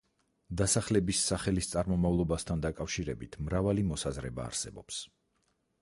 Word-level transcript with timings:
დასახლების 0.61 1.19
სახელის 1.31 1.69
წარმომავლობასთან 1.75 2.65
დაკავშირებით 2.65 3.39
მრავალი 3.49 3.85
მოსაზრება 3.93 4.49
არსებობს. 4.51 5.05